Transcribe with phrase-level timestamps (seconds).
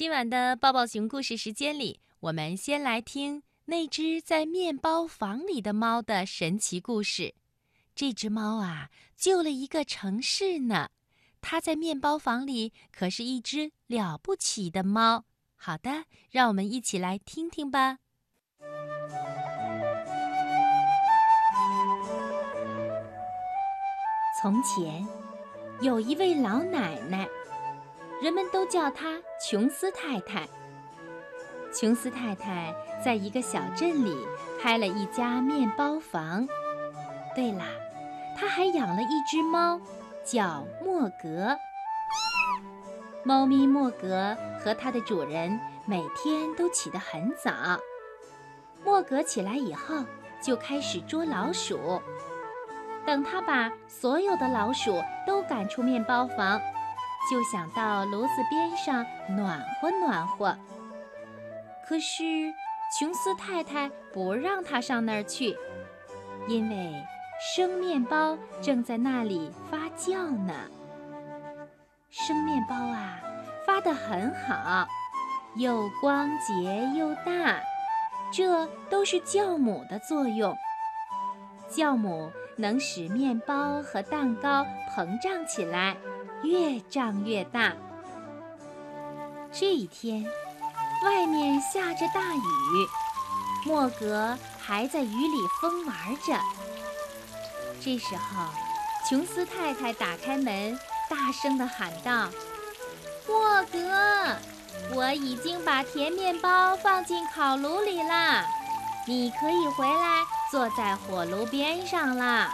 [0.00, 7.34] 今晚的抱抱熊故事时间里，我们先来听那只在面包房里的猫的神奇故事。
[7.94, 10.88] 这只猫啊，救了一个城市呢。
[11.42, 15.26] 它在面包房里可是一只了不起的猫。
[15.54, 17.98] 好的，让我们一起来听听吧。
[24.40, 25.06] 从前，
[25.82, 27.28] 有一位老奶奶，
[28.20, 30.46] 人们都叫她琼斯太太。
[31.72, 34.16] 琼斯太太在一个小镇里
[34.60, 36.46] 开了一家面包房。
[37.34, 37.64] 对了，
[38.36, 39.80] 她还养了一只猫，
[40.24, 41.56] 叫莫格。
[43.22, 47.52] 猫咪莫格和它的主人每天都起得很早。
[48.84, 50.04] 莫格起来以后，
[50.42, 52.00] 就开始捉老鼠。
[53.06, 56.60] 等他把所有的老鼠都赶出面包房，
[57.28, 60.56] 就想到炉子边上暖和暖和。
[61.88, 62.24] 可是
[62.96, 65.56] 琼斯太太不让他上那儿去，
[66.46, 66.94] 因为
[67.54, 70.54] 生面包正在那里发酵呢。
[72.10, 73.18] 生面包啊，
[73.66, 74.86] 发得很好，
[75.56, 76.54] 又光洁
[76.96, 77.60] 又大，
[78.32, 80.56] 这都是酵母的作用。
[81.68, 82.30] 酵母。
[82.56, 85.96] 能使面包和蛋糕膨胀起来，
[86.42, 87.72] 越胀越大。
[89.52, 90.24] 这一天，
[91.04, 92.88] 外面下着大雨，
[93.66, 96.38] 莫格还在雨里疯玩着。
[97.80, 98.44] 这时候，
[99.08, 102.28] 琼斯太太打开门，大声地喊道
[103.26, 104.36] ：“莫格，
[104.94, 108.44] 我已经把甜面包放进烤炉里啦，
[109.06, 112.52] 你可以回来。”坐在火炉边上啦，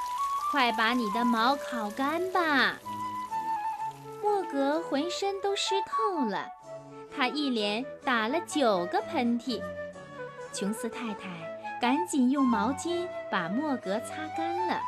[0.52, 2.74] 快把你的毛烤干吧！
[4.26, 6.48] 莫格浑身都湿透了，
[7.16, 9.62] 他一连打了九个喷嚏。
[10.52, 11.28] 琼斯太太
[11.80, 14.80] 赶紧用毛巾把莫格擦干了，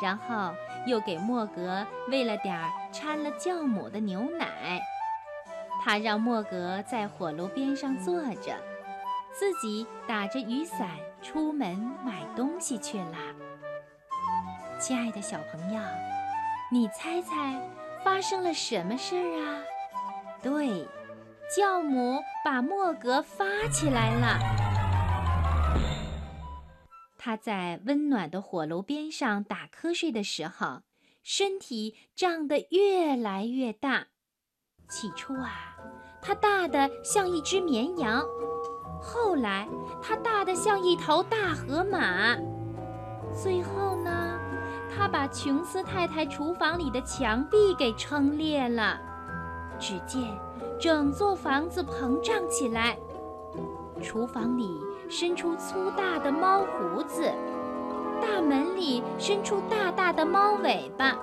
[0.00, 0.54] 然后
[0.86, 4.80] 又给莫格喂了点儿掺了酵母的牛奶。
[5.84, 8.56] 他让莫格在火炉边上坐着，
[9.34, 10.88] 自己打着雨伞。
[11.20, 13.16] 出门买东西去了，
[14.80, 15.80] 亲爱的小朋友，
[16.72, 17.60] 你猜猜
[18.04, 19.62] 发生了什么事儿啊？
[20.42, 20.86] 对，
[21.56, 24.38] 酵母把莫格发起来了。
[27.18, 30.82] 他在温暖的火炉边上打瞌睡的时候，
[31.22, 34.08] 身体胀得越来越大。
[34.88, 35.76] 起初啊，
[36.20, 38.22] 他大的像一只绵羊。
[39.00, 39.68] 后来，
[40.00, 42.36] 它大得像一头大河马。
[43.34, 44.38] 最后呢，
[44.96, 48.98] 它把琼斯太太厨房里的墙壁给撑裂了。
[49.78, 50.22] 只见
[50.78, 52.96] 整座房子膨胀起来，
[54.02, 57.30] 厨房里伸出粗大的猫胡子，
[58.20, 61.16] 大门里伸出大大的猫尾巴，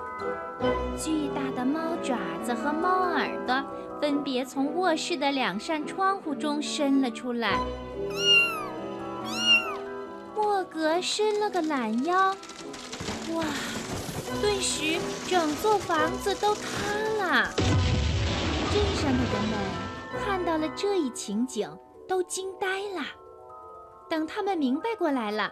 [0.96, 3.62] 巨大的猫爪子和猫耳朵。
[4.00, 7.58] 分别从卧室的两扇窗户中伸了出来。
[10.34, 12.34] 莫格伸了个懒腰，
[13.34, 13.44] 哇！
[14.40, 14.98] 顿时
[15.28, 16.62] 整座房子都塌
[17.18, 17.50] 了。
[18.72, 21.70] 镇上的人们看到了这一情景，
[22.08, 23.04] 都惊呆了。
[24.08, 25.50] 等他们明白过来了，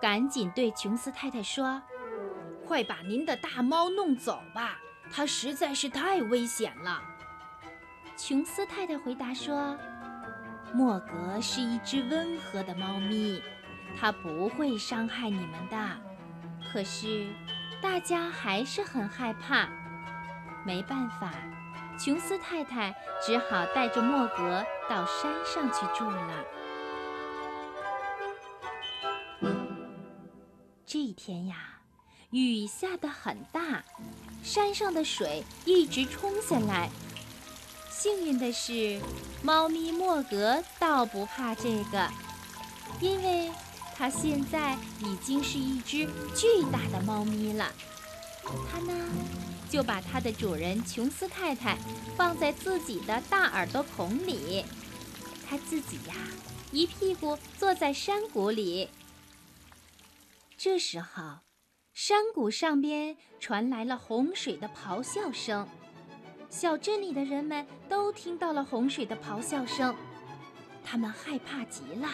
[0.00, 1.80] 赶紧对琼斯太太说
[2.66, 4.78] ：“快把您的大猫弄走吧，
[5.10, 7.02] 它实在是太危险了。”
[8.16, 9.76] 琼斯太太回答说
[10.72, 13.42] ：“莫格是一只温和的猫咪，
[13.98, 15.76] 它不会伤害你们的。
[16.74, 17.28] 可是，
[17.80, 19.68] 大家还是很害怕。
[20.66, 21.32] 没办法，
[21.96, 22.92] 琼斯太太
[23.24, 26.44] 只好带着莫格到山上去住了。
[30.84, 31.78] 这一天呀，
[32.30, 33.84] 雨下得很大，
[34.42, 36.90] 山上的水一直冲下来。”
[37.88, 39.00] 幸运的是，
[39.44, 42.08] 猫咪莫格倒不怕这个，
[43.00, 43.52] 因为
[43.96, 47.72] 它现在已经是一只巨大的猫咪了。
[48.70, 48.92] 它呢，
[49.70, 51.78] 就把它的主人琼斯太太
[52.16, 54.64] 放在自己的大耳朵孔里，
[55.48, 56.14] 它自己呀，
[56.70, 58.88] 一屁股坐在山谷里。
[60.58, 61.38] 这时候，
[61.92, 65.66] 山谷上边传来了洪水的咆哮声。
[66.50, 69.94] 小镇里的人们都听到了洪水的咆哮声，
[70.84, 72.08] 他们害怕极了。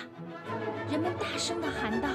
[0.91, 2.09] 人们大声地喊道：“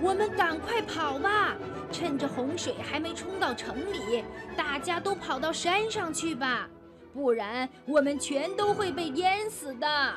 [0.00, 1.56] 我们赶快跑吧！
[1.90, 4.22] 趁着洪水还没冲到城里，
[4.56, 6.68] 大家都跑到山上去吧！
[7.12, 10.14] 不然我们全都会被淹死的。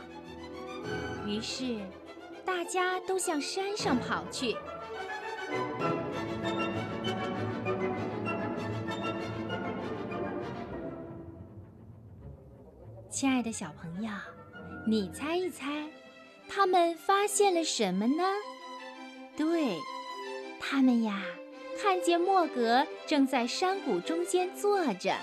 [1.26, 1.80] 于是，
[2.46, 4.56] 大家都向山上跑去。
[13.10, 14.12] 亲爱的小朋友，
[14.86, 15.88] 你猜一猜，
[16.50, 18.24] 他们发现了什么呢？
[19.38, 19.78] 对，
[20.60, 21.22] 他们呀，
[21.82, 25.16] 看见莫格正在山谷中间坐着，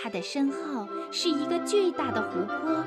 [0.00, 2.84] 他的身后是一个巨大的湖泊。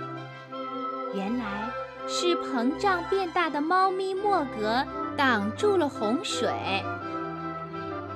[1.13, 1.69] 原来
[2.07, 4.85] 是膨胀变大的猫咪莫格
[5.17, 6.47] 挡住了洪水。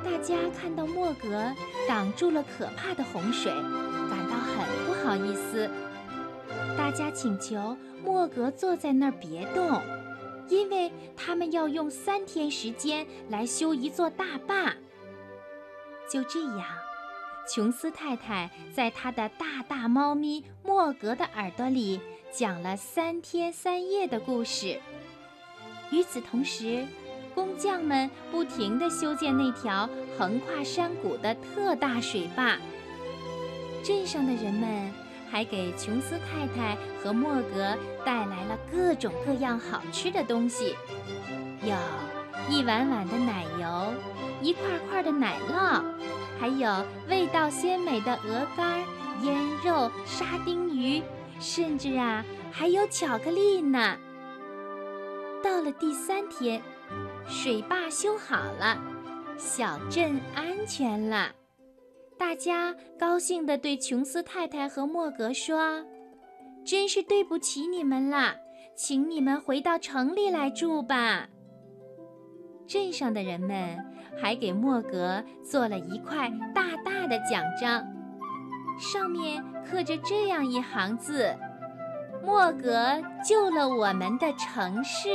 [0.02, 1.52] 大家看到莫格
[1.90, 5.70] 挡住了可怕的洪水，感到很不好意思。
[6.78, 9.82] 大家请求莫格坐在那儿别动，
[10.50, 14.74] 因为他们要用三天时间来修一座大坝。
[16.10, 16.66] 就这样，
[17.50, 22.00] 琼斯太太在她的大大猫咪莫格的耳朵里
[22.32, 24.80] 讲了三天三夜的故事。
[25.92, 26.86] 与此同时，
[27.34, 32.58] 工匠们不停地修建那条横跨山谷的特大水坝。
[33.84, 35.05] 镇上的人们。
[35.36, 40.74] 还给琼斯太太和莫格带来了各种各样好吃的东西，
[41.62, 41.76] 有
[42.50, 43.94] 一碗碗的奶油，
[44.42, 45.84] 一块块的奶酪，
[46.40, 48.80] 还有味道鲜美的鹅肝、
[49.24, 51.04] 腌肉、沙丁鱼，
[51.38, 53.98] 甚至啊，还有巧克力呢。
[55.44, 56.62] 到了第三天，
[57.28, 58.78] 水坝修好了，
[59.38, 61.34] 小镇安全了。
[62.18, 65.86] 大家高兴地对琼斯太太和莫格说
[66.66, 68.36] ：“真是对不起你们了，
[68.76, 71.28] 请你们回到城里来住吧。”
[72.68, 73.78] 镇上的人们
[74.20, 77.86] 还给莫格做了一块大大的奖章，
[78.80, 81.36] 上面刻着这样一行字
[82.26, 85.10] ：“莫格救了我们的城市。”